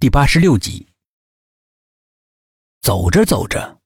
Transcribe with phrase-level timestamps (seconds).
[0.00, 0.86] 第八十六集。
[2.80, 3.80] 走着走着，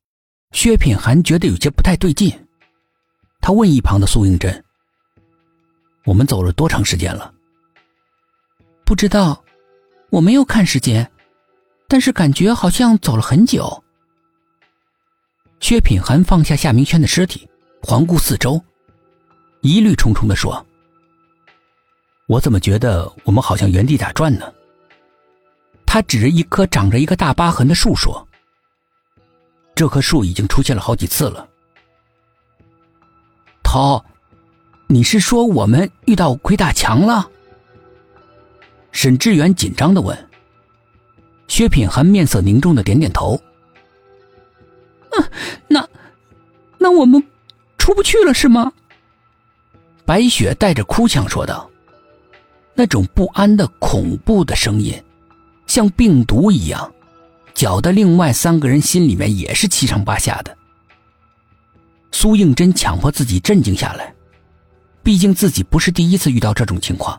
[0.50, 2.46] 薛品涵觉得有些不太对劲，
[3.40, 4.62] 他问一旁的苏应真
[6.04, 7.33] ：“我们走了多长时间了
[8.84, 9.43] ？”“不知道，
[10.11, 11.11] 我没有看时间，
[11.89, 13.83] 但是感觉好像走了很久。”
[15.61, 17.49] 薛品涵放下夏明轩的尸体，
[17.81, 18.63] 环顾四周，
[19.63, 20.67] 疑虑重重的说
[22.29, 24.53] ：“我怎么觉得我们好像原地打转呢？”
[25.93, 28.27] 他指着一棵长着一个大疤痕的树说
[29.77, 31.46] ：“这棵树已经出现了好几次了。”
[33.62, 34.02] 涛，
[34.86, 37.28] 你是说我们遇到鬼打墙了？
[38.91, 40.16] 沈志远紧张的问。
[41.47, 43.38] 薛品涵面色凝重的点点头
[45.12, 45.30] ：“嗯，
[45.69, 45.86] 那
[46.78, 47.22] 那我们
[47.77, 48.72] 出不去了是吗？”
[50.06, 51.70] 白雪带着哭腔说道
[52.72, 54.98] ：“那种不安的、恐怖的声音。”
[55.73, 56.93] 像病毒一样，
[57.55, 60.55] 搅得另外三个人心里面也是七上八下的。
[62.11, 64.14] 苏应真强迫自己镇静下来，
[65.03, 67.19] 毕竟自己不是第一次遇到这种情况。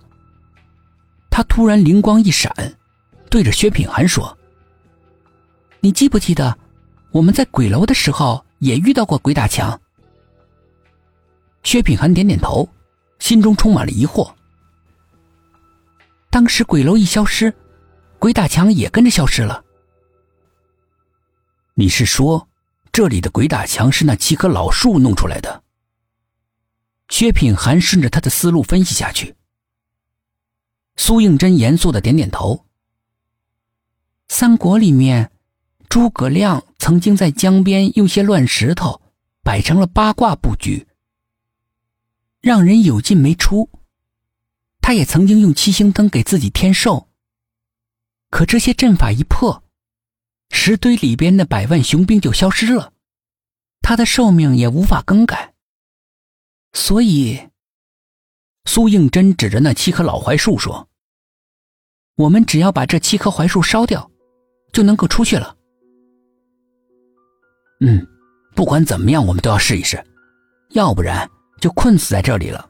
[1.31, 2.53] 他突然灵光一闪，
[3.27, 4.37] 对着薛品涵说
[5.81, 6.55] ：“你记不记得
[7.09, 9.81] 我们在鬼楼的时候也遇到过鬼打墙？”
[11.63, 12.69] 薛品涵点点头，
[13.17, 14.31] 心中充满了疑惑。
[16.29, 17.51] 当时鬼楼一消失。
[18.23, 19.65] 鬼打墙也跟着消失了。
[21.73, 22.47] 你是说，
[22.89, 25.61] 这里的鬼打墙是那七棵老树弄出来的？
[27.09, 29.35] 薛品涵顺着他的思路分析下去。
[30.95, 32.65] 苏应真严肃的点点头。
[34.29, 35.29] 三国里面，
[35.89, 39.01] 诸葛亮曾经在江边用些乱石头
[39.43, 40.87] 摆成了八卦布局，
[42.39, 43.69] 让人有进没出。
[44.79, 47.09] 他也曾经用七星灯给自己添寿。
[48.33, 49.63] 可这些阵法一破，
[50.49, 52.91] 石堆里边的百万雄兵就消失了，
[53.83, 55.53] 他的寿命也无法更改。
[56.73, 57.39] 所以，
[58.65, 60.89] 苏应真指着那七棵老槐树说
[62.17, 64.09] ：“我们只要把这七棵槐树烧掉，
[64.71, 65.55] 就能够出去了。”
[67.85, 68.03] 嗯，
[68.55, 70.03] 不管怎么样，我们都要试一试，
[70.71, 71.29] 要不然
[71.61, 72.67] 就困死在这里了。”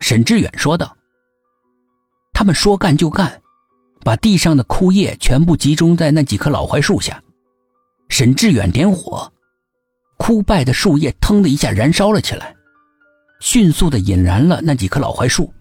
[0.00, 0.96] 沈志远说道。
[2.32, 3.42] 他们说干就干。
[4.02, 7.22] 把地上的枯叶全部集中在那几棵老槐树下，
[8.08, 9.30] 沈志远点火，
[10.18, 12.54] 枯败的树叶腾的一下燃烧了起来，
[13.40, 15.52] 迅速的引燃了那几棵老槐树。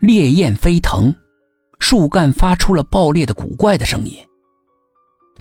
[0.00, 1.14] 烈焰飞腾，
[1.78, 4.16] 树干发出了爆裂的古怪的声音，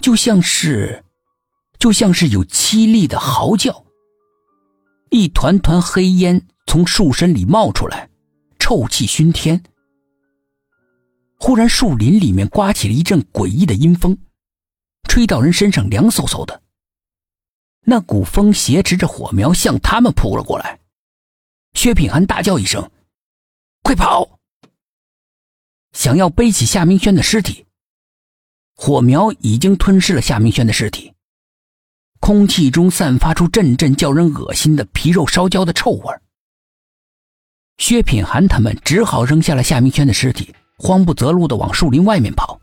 [0.01, 1.01] 就像是，
[1.77, 3.85] 就像是有凄厉的嚎叫。
[5.11, 8.09] 一团团黑烟从树身里冒出来，
[8.59, 9.63] 臭气熏天。
[11.41, 14.15] 忽然，树林里面刮起了一阵诡异的阴风，
[15.07, 16.61] 吹到人身上凉飕飕的。
[17.85, 20.79] 那股风挟持着火苗向他们扑了过来。
[21.73, 22.91] 薛品涵大叫一声
[23.81, 24.37] ：“快跑！”
[25.93, 27.65] 想要背起夏明轩的尸体，
[28.75, 31.13] 火苗已经吞噬了夏明轩的尸体，
[32.19, 36.13] 空气中散发出阵阵叫人恶心的皮肉烧焦的臭味。
[37.77, 40.53] 薛品涵他们只好扔下了夏明轩的尸体。
[40.79, 42.59] 慌不择路的往树林外面跑。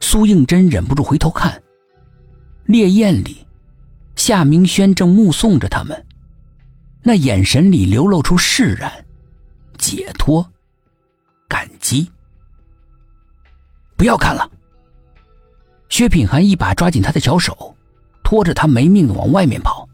[0.00, 1.62] 苏应真忍不住回头看，
[2.64, 3.46] 烈焰里，
[4.16, 6.06] 夏明轩正目送着他们，
[7.02, 8.90] 那眼神里流露出释然、
[9.76, 10.50] 解脱、
[11.46, 12.10] 感激。
[13.96, 14.50] 不要看了！
[15.90, 17.76] 薛品涵一把抓紧他的小手，
[18.24, 19.86] 拖着他没命的往外面跑。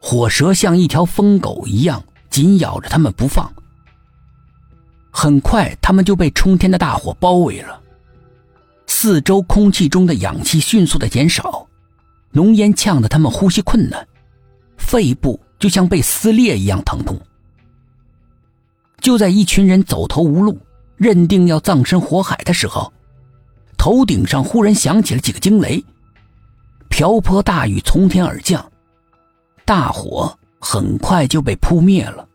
[0.00, 3.52] 火蛇像一条疯狗一样紧咬着他们不放。
[5.10, 7.80] 很快，他们就被冲天的大火包围了。
[8.86, 11.66] 四周空气中的氧气迅速的减少，
[12.30, 14.06] 浓烟呛得他们呼吸困难，
[14.76, 17.20] 肺部就像被撕裂一样疼痛。
[19.00, 20.58] 就在一群人走投无路，
[20.96, 22.92] 认定要葬身火海的时候，
[23.76, 25.82] 头顶上忽然响起了几个惊雷，
[26.88, 28.72] 瓢泼大雨从天而降，
[29.64, 32.27] 大火很快就被扑灭了。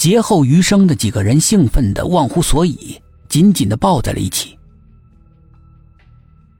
[0.00, 2.98] 劫后余生的几个人兴奋的忘乎所以，
[3.28, 4.58] 紧紧的抱在了一起。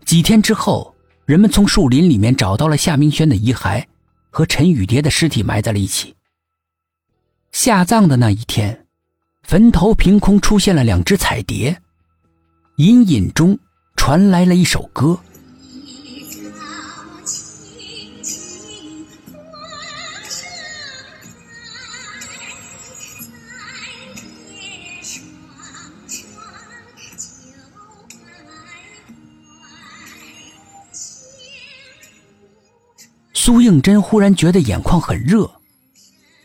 [0.04, 0.94] 几天之后，
[1.24, 3.82] 人们从树林里面找到了夏明轩的遗骸
[4.28, 6.14] 和陈雨蝶的尸体，埋在了一起。
[7.50, 8.86] 下葬的那一天，
[9.42, 11.74] 坟头凭空出现了两只彩蝶，
[12.76, 13.58] 隐隐中
[13.96, 15.18] 传来了一首歌。
[33.42, 35.50] 苏应真忽然觉得眼眶很热，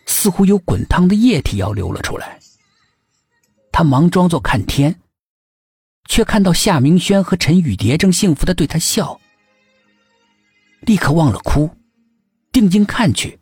[0.06, 2.40] 似乎有滚烫的液体要流了出来。
[3.70, 4.98] 他忙装作看天，
[6.08, 9.20] 却看到夏明轩和陈雨蝶正幸福的对他笑，
[10.80, 11.70] 立刻忘了哭，
[12.54, 13.38] 定睛看去。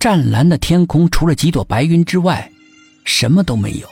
[0.00, 2.50] 湛蓝的天空，除了几朵白云之外，
[3.04, 3.88] 什么都没有。